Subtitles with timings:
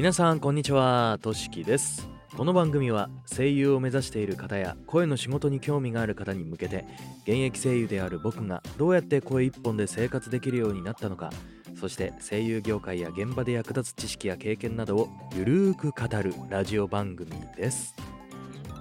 [0.00, 1.18] 皆さんこんにちは。
[1.20, 2.08] としきです。
[2.34, 6.86] この番組は声優を目指している方や声の仕事に興味がある方に向けて
[7.24, 11.30] 現役声優である僕がどうやって声一本で生活できるようになったのか
[11.78, 17.94] そして声優業界や現場で役立つ知識や経験などをゆるーく語るラジオ番組です。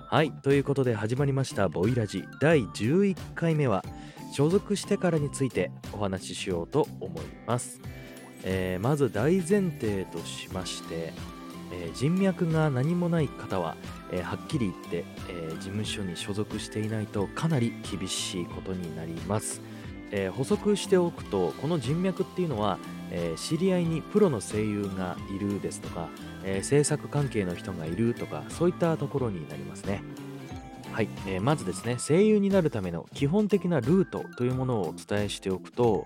[0.07, 2.23] はいということで始まりましたボイラジ。
[2.39, 3.83] 第11回目は
[4.31, 7.81] 所属してからについてお話ししようと思います。
[8.43, 11.13] えーまず大前提としまして、
[11.71, 13.75] えー人脈が何もない方は、
[14.11, 19.61] えーはっきり言って、えー事務所に所属していないとかなり厳しいことになります、
[20.11, 22.77] えー補足しておくとこの人脈っていうのは、
[23.11, 26.09] えー知り合いにプロの声優がいるですとか、
[26.43, 30.01] えー制作関係の人がいるとかそういったところになりますね。
[30.91, 36.05] はい、えーまずですね声優になるための基本的なルートというものをお伝えしておくと、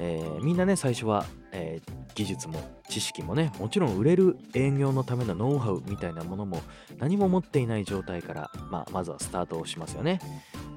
[0.00, 1.24] えーみんなね最初は、
[1.56, 6.62] えー技術も知識もねもちろん売れる営業のためのノウハウみたいなものも
[6.98, 10.18] 何も持っていない状態から、まあ、まずはスタートをしますよね。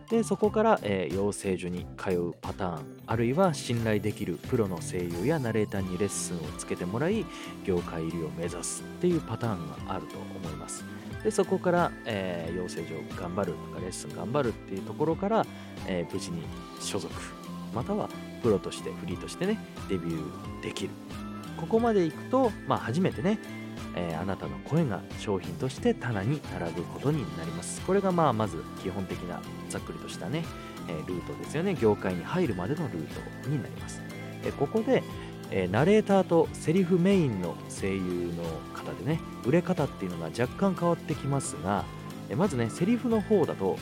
[0.09, 7.25] でそこから、えー養成所に通うパターンあるいは信頼できるプロの声優やナレーターにレッスンをつけてもらい
[7.63, 10.83] 業界入りを目指すっていうパターンがあると思います。
[11.23, 15.45] でそこから、えー養成所頑張るとかレッスン頑張るっていうところから、
[15.88, 16.41] えー無事に
[16.81, 17.13] 所属
[17.73, 18.09] または
[18.42, 19.59] プロとしてフリーとしてね
[19.90, 20.90] デビューできる。
[21.58, 23.38] ここまでいくと、まあ、初めてね、
[23.96, 27.81] えーあなたの声が商品として棚に並ぶことになります。
[27.81, 30.46] これがまあまず基本的なざっくりとしたね、
[30.88, 31.76] えールートですよね。
[31.76, 33.08] 業界に入るまでのルー
[33.44, 34.02] トになります、
[34.44, 35.03] えーここで、
[35.52, 38.44] えーナレーターとセリフメインの声優の
[38.74, 41.84] 方でね売れ方っていうのが若干変わってきますが、
[42.30, 43.78] えまずねセリフの方だと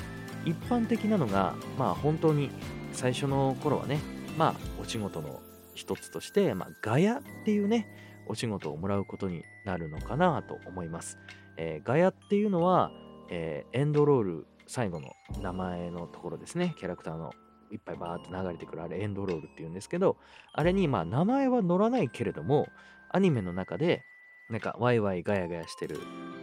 [0.45, 2.49] 一般的なのがまあ本当に
[2.93, 3.99] 最初の頃はね
[4.37, 5.41] まあお仕事の
[5.75, 7.87] 一つとして、まあ、ガヤっていうね
[8.27, 11.17] お仕事をもらうことになるのかなと思います、
[11.57, 12.91] えーガヤっていうのは、
[13.29, 16.75] えーエンドロール最後の名前のところですね。
[16.77, 17.31] キャラクターの
[17.71, 20.17] いっぱいバーって流れてくるあれエンドロールっていうんですけど
[20.53, 22.67] あれにまあ名前は載らないけれども
[23.09, 24.03] アニメの中で
[24.49, 25.99] なんかワイワイガヤガヤしてる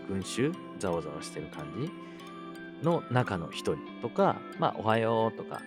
[0.09, 5.63] 群衆ざわざわしてる感じの中の一人とかまあおはようとか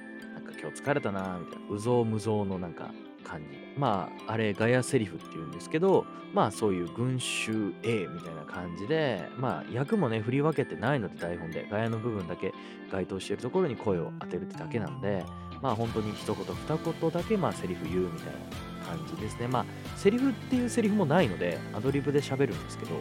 [0.59, 1.75] 今日疲れたなみたいな。
[1.75, 2.91] うぞうむぞうのなんか
[3.23, 3.57] 感じ。
[3.77, 12.53] まああれガヤセリフっていうんですけどまあそういう群衆 A みたいな感じでまあ役もね振り分けてないので台本でガヤの部分だけ
[12.91, 15.23] 該当しているところに声を当てるってだけなんで
[15.61, 19.47] まあ本当に一言二言だけまあセリフ言うみたいな感じですね。
[19.47, 22.91] まあセリフっていうセリフもないのでアドリブで喋るんですけど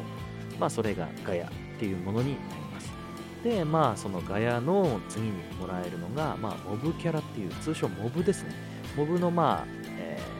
[0.59, 2.96] まあそれがガヤっていうものになります。
[3.45, 8.51] でまあそのガヤの次にもらえるのがまあモブキャラっていう通称モブですね
[8.97, 9.67] モブのまあ、
[9.99, 10.37] えー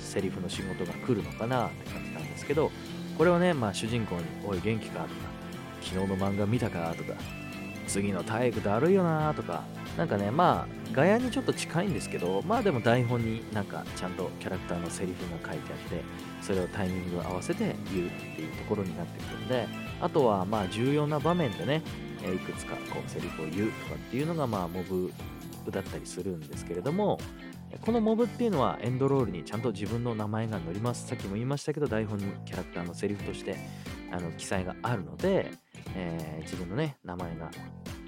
[0.00, 2.70] セリフの仕事が来るのかなって感じなんですけど
[3.18, 5.10] これはねまあ主人公に「おい元気か?」とか
[5.82, 7.12] 「昨日の漫画見たか?」とか
[7.86, 9.64] 「次の体育だるいよな」とか
[9.98, 16.02] なんかねまあガヤにちょっと近いんですけどまあでも台本になんかちゃんとキャラクターのセリフが書いてあって
[16.40, 19.68] それをタイミング合わせて言うっていうところになってくるんで
[20.00, 21.82] あとはまあ重要な場面でね
[22.24, 25.12] えいくつかこうセリフを言うとかっていうのがまあモブ
[25.70, 27.18] だったりするんですけれども
[27.82, 31.06] このモブっていうのはエンドロールにちゃんと自分の名前が載ります。
[31.06, 33.56] さっきも言いましたけど台本にキャラクターのセリフとして
[34.10, 35.50] あの記載があるので、
[35.94, 37.50] えー自分のね名前が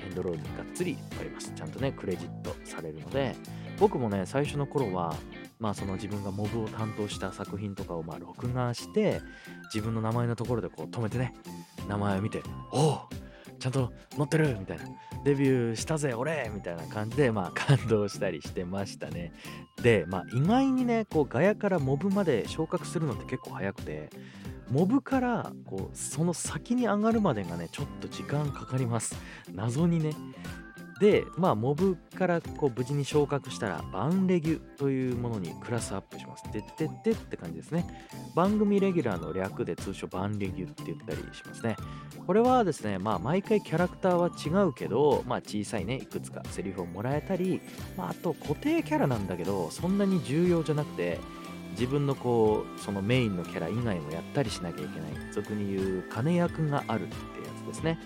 [0.03, 1.53] エンドロールにがっつり載ります。
[1.55, 3.37] ちゃんとねクレジットされるので
[3.79, 5.15] 僕もね最初の頃は
[5.59, 9.21] まあその自分がモブを担当した作品とかをまあ録画して
[9.75, 11.35] 自分の名前のところでこう止めてね
[11.87, 13.01] 名前を見ておお
[13.61, 14.85] ちゃんと載ってるみたいな。
[15.23, 19.33] デビューしたぜ俺みたいな感じでまあ 感動したりしてましたね。
[19.83, 24.11] でまあ意外にねこうガヤからモブまで昇格するのって結構早くて
[24.71, 29.15] モブからこうその先に上がるまでがねちょっと時間かかります。
[29.53, 30.15] 謎にね。
[31.01, 36.45] でまあモブからこう無事に昇格したらバンレギュというものにクラスアップします。
[36.53, 37.87] でってってって感じですね。
[38.35, 41.77] 番組レギュラーの略で通称バンレギュって言ったりしますね。
[42.27, 47.63] これはですねまあ毎回キャラクターは違うけどまあ小さいねいくつかセリフをもらえたり、
[47.97, 51.19] まあ、あと固定キャラなんだけどそんなに重要じゃなくて
[51.73, 55.33] 自分のこうそのメインのキャラ以外もやったりしなきゃいけない。
[55.33, 57.19] 俗に言う金役があるってや
[57.65, 57.99] つですね。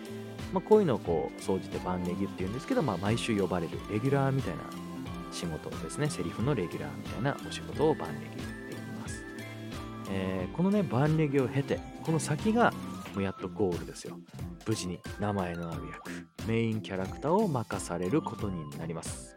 [0.55, 4.63] まあ、こういうのをこう総じてバンレギっていうんですけど、まあ、毎週呼ばれるレギュラーみたいな
[5.33, 6.09] 仕事ですね。
[6.09, 9.25] セリフのレギュラーみたいなお仕事をバンレギュって言います、
[10.13, 12.73] えーこのねバンレギを経てこの先が
[13.15, 14.17] もうやっとゴールですよ。
[14.67, 16.11] 無事に名前のある役
[16.47, 19.37] メインキャラクターを任されることになります。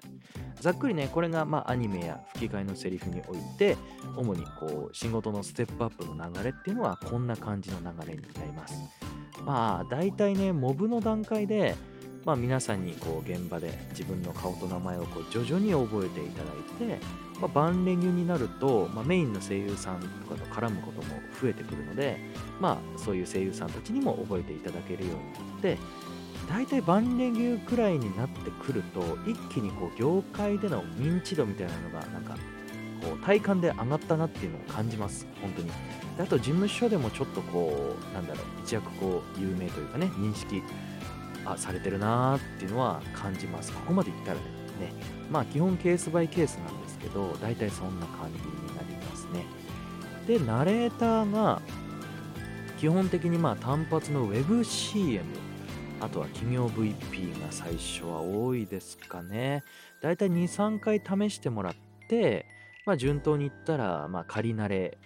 [0.61, 3.77] ざっくりねこれがまあアニメや吹き替えのセリフにおいて
[4.15, 8.75] 主にこう仕事のステップアップの流れっていうのはこんな感じの流れになります。
[9.45, 11.75] まあ大体ねモブの段階で
[12.28, 17.00] まあ、皆さんにこう現場で自分の顔と名前をこう徐々に覚えていただいて、
[17.39, 21.07] まあ、バンレギュになると、まあ、メインの声優さんとかと絡むことも
[21.42, 22.19] 増えてくるので、
[22.60, 25.78] まあ、そういう声優さんたちにも覚えていただけるようになって
[26.50, 32.36] 大体バンレギュくらいになってくると一気にこう業界での認知度みたいなのがなんか
[32.97, 35.27] こう体感で上がったなっていうのを感じます。
[35.41, 35.67] 本当に。
[36.17, 40.63] であと事務所でもちょっとこうなんだろう一躍こう有名というかね認識
[41.45, 43.71] あされてるなーっていうのは感じます。
[43.71, 44.44] ここまで言ったらね。
[45.29, 49.45] まあ基本ケースバイケースなんですけど大体そんな感じになりますね。
[50.27, 51.61] でナレーターが
[52.79, 55.23] 基本的にまあ単発の WebCM
[56.00, 59.63] あとは企業 VP が最初は多いですかね。
[60.01, 61.75] だいたい23回試してもらっ
[62.07, 62.45] て
[62.88, 64.98] まあ順当にいったらまあ仮慣れ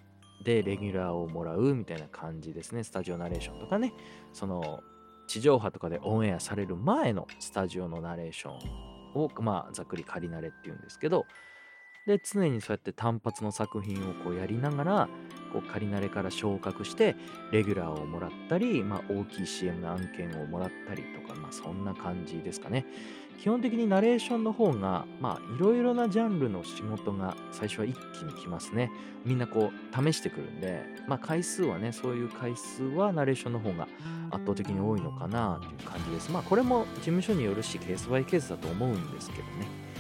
[0.46, 2.84] でレギュラーをもらうみたいな感じですね。
[2.84, 3.94] スタジオナレーションとかね。
[4.32, 4.82] その
[5.28, 11.26] 地上波とかでオンエアされる前のスタジオのナレーションを、まあ、ざっくり仮慣れっていうんですけど、
[12.08, 15.10] で、常にそうやって単発の作品をこうやりながら、
[15.54, 17.16] こう仮慣れから昇格して、
[17.52, 22.86] レギュラーをもらったり、まあ、大きい CM の案件をもらったりとか、まあ、そんな感じですかね。
[23.40, 25.06] 基本的にナレーションの方が、
[25.58, 28.92] いろいろなジャンルの仕事が最初は一気に来ますね。
[29.26, 33.88] みんなこう、試してくるんで、まあ、回数はね、そういう回数はナレーションの方が
[34.30, 36.32] 圧倒的に多いのかなという感じです。
[36.32, 39.91] まあ、これも事務所によるし、ケースバイケースだと思うんですけどね。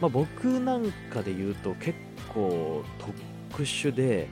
[0.00, 1.94] まあ、僕なんかで言うと結
[2.32, 4.28] 構特殊で、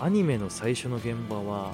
[0.00, 1.72] アニメの最初の現場は、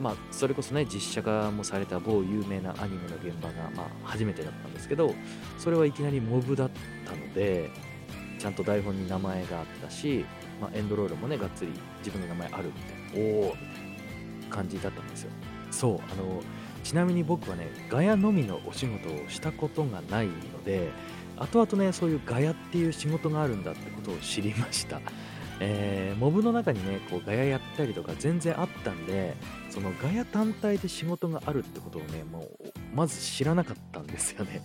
[0.00, 5.14] まあ、それこそね、実写化もされた某有名なアニメの現場が、まあ、初めてだったんですけど、
[5.58, 6.70] それはいきなりモブだっ
[7.04, 7.70] たので、
[8.38, 10.24] ちゃんと台本に名前があったし、
[10.60, 12.72] まあ、エンドロールもね、がっつり自分の名前あるみ
[13.12, 15.30] たいな、おおみたいな感じだったんですよ。
[15.70, 16.40] そう、あの、
[16.84, 20.90] ちなみに僕はね、ガヤのみのお仕事をしたことがないので、
[21.36, 25.00] 後々ね、そういうガヤっていう仕事があるんだってことを知りました。
[25.60, 29.36] えー、モブの中にね、こうガヤやったりとか全然あったんで、
[29.70, 32.46] そのガヤ単体で仕事があるってことをね、もう
[32.94, 34.62] まず知らなかったんですよね。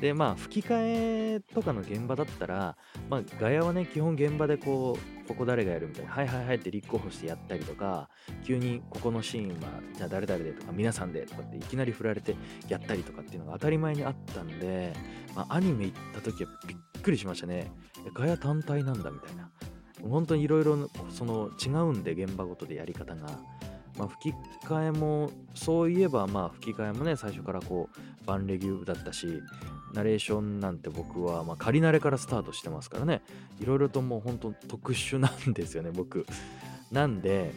[0.00, 2.76] で、まあ吹き替えとかの現場だったら、
[3.08, 8.08] まあガヤはね、基本現場でこう、ここ誰がやるみたいな、はいはいはいって立候補してやったりとか、
[8.44, 12.34] 急にここのシーンは、じゃあ誰々でとか、皆さんでとかっていきなり振られて
[12.68, 14.94] やったりとかっていうのが当たり前にあったんで、
[15.36, 17.70] まあアニメ行った時はびっくりしましたね。
[18.14, 19.50] ガヤ単体なんだみたいな。
[20.08, 23.28] 本当にいろいろその違うんで現場ごとでやり方が、
[23.98, 24.34] まあ、吹き
[24.66, 29.26] 替えもそういえばまあ吹き替えもね最初からこうバンレギューだったし
[29.92, 33.22] ナレーションなんて僕はまあ仮慣れからスタートしてますからね。
[33.60, 36.26] いろいろともう本当特殊なんですよね僕。
[36.90, 37.52] なんで、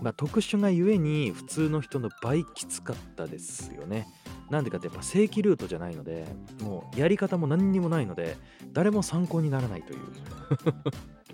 [0.00, 4.06] まあ、特殊がゆえに普通の人の倍きつかったですよね。
[4.50, 6.26] なんでかってやっぱ正規ルートじゃないので
[6.62, 8.38] もうやり方も何にもないので
[8.72, 10.00] 誰も参考にならないという。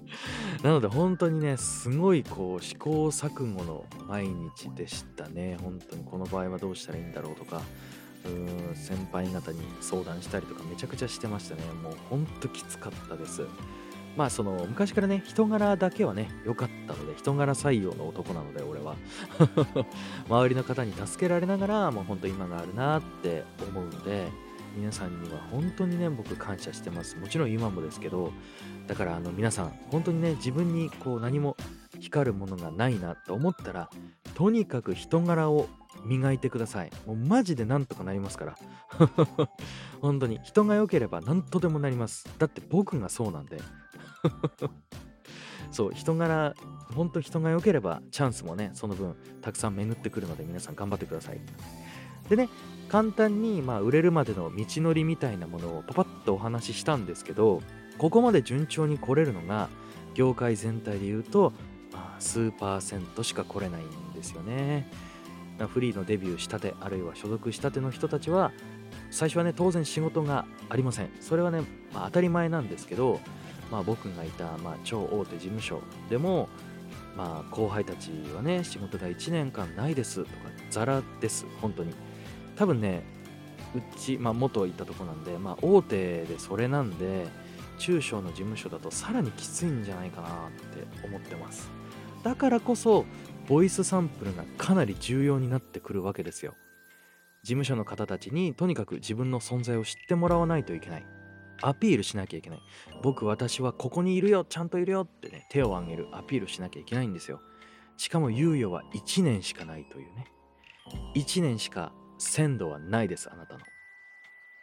[0.62, 5.56] なので本当にね、すごいこう試行錯誤の毎日でしたね。
[5.62, 7.62] 本当にこの場合はどうしたらいいんだろうとか、
[8.24, 11.62] うーん先輩方に相談したりとかめちゃくちゃしてましたね。
[11.82, 13.46] もうほんときつかったです。
[14.16, 18.94] まあその昔からね、人柄だけはね、良かったので、人柄採用の男なので、俺は。
[20.28, 24.28] 周りの方に助けられながら、もうほんと今があるなって思うので、
[24.76, 27.16] 皆さんには本当にね、僕感謝してます。
[27.16, 28.32] もちろん今もですけど、
[28.86, 31.56] だからあの皆さん、本当にね、自分にこう何も
[32.00, 33.88] 光るものがないなと思ったら、
[34.34, 35.68] とにかく人柄を
[36.04, 36.90] 磨いてください。
[37.06, 38.58] もうマジでなんとかなりますから。
[40.00, 42.28] 本当に人が良ければ何とでもなります。
[42.38, 43.60] だって僕がそうなんで。
[45.70, 46.54] そう、人柄、
[46.94, 51.40] 本当人が良ければチャンスもね、その分たくさん巡ってくるので皆さん頑張ってください。
[52.28, 52.48] でね、
[52.88, 57.60] 簡単にまあ売れるまでの道のりみたいなものをパパッとお話ししたんですけど、
[57.98, 59.68] ここまで順調に来れるのが
[60.14, 61.52] 業界全体で言うと、
[61.92, 64.88] まあ、数パーセントしか来れないんですよね。
[65.58, 68.52] フリーのデビューしたてあるいは所属したての人たちは
[69.10, 71.60] 最初はね当然仕事がありませんそれはね、
[71.92, 73.20] まあ、当たり前なんですけど、
[73.70, 76.48] まあ、僕がいた、まあ、超大手事務所でも、
[77.16, 80.30] まあ、後輩たちはね仕事が1年間ないですとか
[80.70, 81.94] ザラです本当に
[82.56, 83.04] 多分ね
[83.74, 87.26] うち、まあ、元行ったとこなんで、まあ、大手でそれなんで
[87.78, 90.30] 中小の事務所だとさらにきついんじゃないかなっ
[91.00, 91.70] て思ってます。
[92.22, 93.04] だからこそ
[93.48, 96.54] ボイスサンプルがかなり重要になってくるわけですよ。
[97.42, 101.06] 事務所の方たちにとにかく自分の存在を知ってもらわないといけない。
[101.62, 102.58] アピールしなきゃいけない。
[103.02, 106.08] 僕私はここにいるよちゃんといるよってね手を挙げる。
[106.12, 107.40] アピールしなきゃいけないんですよ。
[107.96, 110.26] しかも猶予は1年しかないというね。
[111.16, 113.60] 1年しか鮮度はないですあなたの。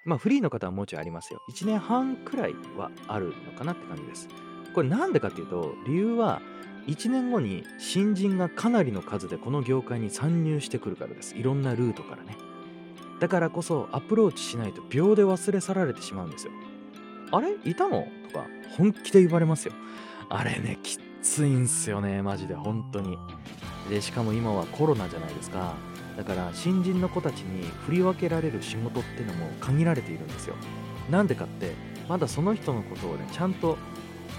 [0.04, 1.42] まあフリーの方はもうちょいありますよ。
[1.52, 4.28] 1年半くらいはあるのかなって感じです。
[4.74, 6.42] これなんでかっていうと理由は
[6.88, 11.36] 1年後に新人がかなりの数でこの業界に参入してくるからです。
[11.36, 12.36] いろんなルートからね。
[13.20, 16.54] だからこそアプローチしないと秒で忘れ去られてしまうんですよ。
[17.32, 17.54] あれ？
[17.66, 18.08] いたの？
[18.32, 19.74] とか本気で言われますよ。
[20.30, 23.18] あれねきついんすよねマジで本当に。
[23.90, 25.76] でしかも今はコロナじゃないですか。
[26.22, 30.56] だから新人の子たちに振り分けられる仕事っていうのも限られているんですよ
[31.10, 31.72] なんでかって
[32.08, 33.76] まだその人のことをねちゃんと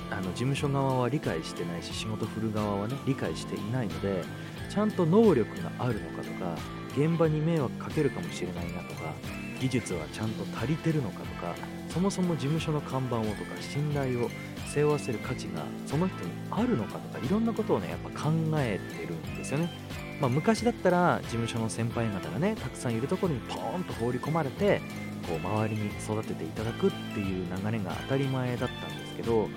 [0.09, 4.23] あの事務所側は理解してないし仕事振る側はね理解していないので
[4.71, 6.57] ちゃんと能力があるのかとか
[6.97, 9.13] 現場に迷惑かけるかもしれないなとか
[9.59, 11.57] 技術はちゃんと足りてるのかとか
[11.89, 14.31] そもそも事務所の看板をとか信頼を
[14.73, 19.82] 背負わせる価値がその人にあるのかとかいろんなことをねやっぱ考えてるんですよね。
[20.23, 24.81] まあ、昔だったら事務所の先輩方がねたくさんいるところにポーンと放り込まれて
[25.29, 29.49] こう周りに育てていただくっていう流れが当たり前だったんですけど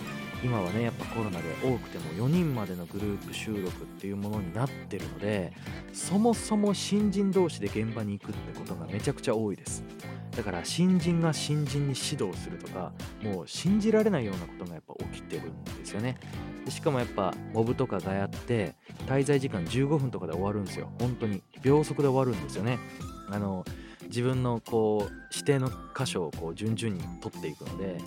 [0.44, 5.54] 今はねやっぱコロナで多くても4人までのグループ収録っていうものになってるので
[5.94, 9.84] そもそも新人同士で現場に行くってことがめちゃくちゃ多いです。
[10.36, 12.92] だから新人が新人に指導するとか
[13.24, 16.18] もう信じられないようなことがやっぱ起きてるんですよね。
[16.70, 18.76] しかもやっぱモブとかがやって
[19.08, 20.92] 滞在時間15分とかで終わるんですよ。
[21.00, 21.44] 本当に。
[21.62, 22.80] 秒速で終わるんですよね。
[23.30, 23.66] あの
[24.04, 27.98] 自分のこう指定の箇所をこう順々に取っていくので。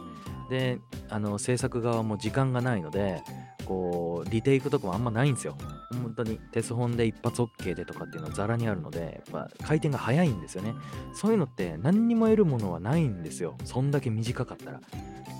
[0.48, 0.78] で
[1.10, 3.22] あの制作側も時間がないので
[3.66, 5.56] こうリテイクとかもあんまないんですよ。
[6.02, 6.38] 本当に。
[6.52, 10.74] テス本で一発 OK でとかっていうのはザラにあるのでやっぱ回転が早いんですよね。
[11.12, 13.58] そういうのって何にも得るものはないんですよ。
[13.64, 14.80] そんだけ短かったら。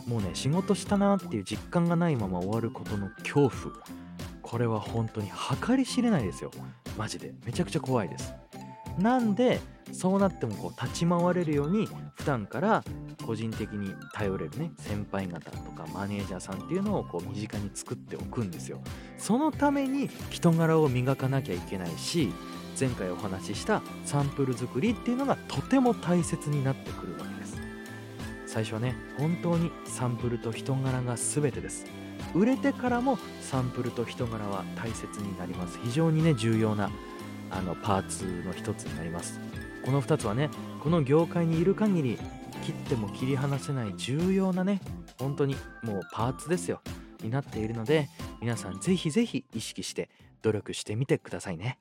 [0.08, 3.50] もうね仕事したなっていう実感がないまま終わることの恐怖。
[4.40, 5.30] これは本当に
[5.66, 6.50] 計り知れないですよ。
[6.96, 7.34] マジで。
[7.44, 8.32] めちゃくちゃ怖いです。
[8.98, 9.60] なんで
[9.92, 12.82] そうなってもこう立ち回れるように普段から
[13.24, 18.80] 個人的に頼れるね先輩方とかマネージャーさんっていうのをこう身近に作っておくんですよ。
[19.18, 22.32] そのために人柄を磨かなきゃいけないし
[22.80, 27.24] 前回お話ししたサンプル作りっていうのがとても大切になってくるわけ。
[27.24, 27.38] です
[28.49, 31.85] 最初はね本当にサンプルと人柄が全てです。
[32.35, 35.78] 売れてからもサンプルと人柄は大切になります。
[35.85, 36.90] 非常にね重要な
[37.50, 39.38] あのパーツの一つになります。
[39.85, 40.49] この2つはね
[40.83, 42.19] この業界にいる限り
[42.64, 44.81] 切っても切り離せない重要なね
[45.19, 46.81] 本当にもうパーツですよ。
[47.23, 48.09] になっているので
[48.40, 50.09] 皆さんぜひぜひ意識して
[50.40, 51.78] 努力してみてくださいね。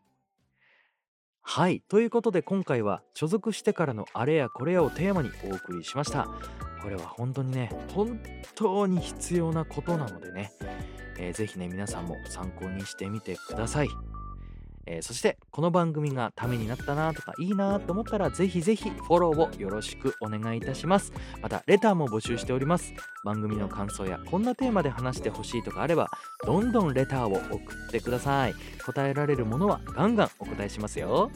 [1.50, 1.82] はい。
[1.88, 6.28] ということで今回は所属してからのあれやこれやをテーマにお送りしました。
[6.84, 8.20] これは本当にね本
[8.54, 10.52] 当に必要なことなのでね、
[11.18, 13.88] えー、ぜひね皆さんも参考にしてみてください。
[14.88, 21.12] えー、そしてこの番組がためになったなとかいいなと思ったらぜひぜひフォローをよろしくお願いいたします。
[21.42, 22.94] またレターも募集しております。
[23.24, 26.10] 番組の感想やこんなテーマで話してほしいとかあれば
[26.46, 28.56] どんどんレターを送ってください。
[28.86, 31.30] 答えられるものはガンガンお答えしますよ。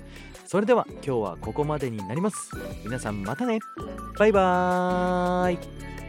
[0.46, 2.52] それでは今日はここまでになります。
[2.86, 3.60] 皆さんまたね。
[4.18, 6.01] バイバーイ。